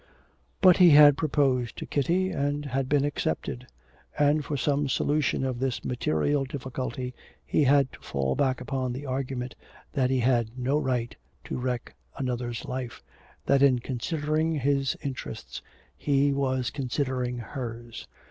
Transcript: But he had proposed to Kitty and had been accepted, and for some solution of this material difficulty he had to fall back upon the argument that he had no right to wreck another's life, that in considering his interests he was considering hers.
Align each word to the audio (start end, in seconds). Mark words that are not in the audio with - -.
But 0.61 0.77
he 0.77 0.89
had 0.89 1.15
proposed 1.15 1.77
to 1.77 1.85
Kitty 1.85 2.31
and 2.31 2.65
had 2.65 2.89
been 2.89 3.05
accepted, 3.05 3.67
and 4.17 4.43
for 4.43 4.57
some 4.57 4.89
solution 4.89 5.45
of 5.45 5.59
this 5.59 5.85
material 5.85 6.43
difficulty 6.43 7.13
he 7.45 7.65
had 7.65 7.91
to 7.91 7.99
fall 8.01 8.33
back 8.33 8.59
upon 8.61 8.93
the 8.93 9.05
argument 9.05 9.53
that 9.93 10.09
he 10.09 10.21
had 10.21 10.57
no 10.57 10.79
right 10.79 11.15
to 11.43 11.59
wreck 11.59 11.93
another's 12.17 12.65
life, 12.65 13.03
that 13.45 13.61
in 13.61 13.77
considering 13.77 14.55
his 14.55 14.97
interests 15.03 15.61
he 15.95 16.33
was 16.33 16.71
considering 16.71 17.37
hers. 17.37 18.07